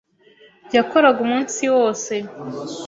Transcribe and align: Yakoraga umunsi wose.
Yakoraga 0.75 1.19
umunsi 1.25 1.61
wose. 1.75 2.13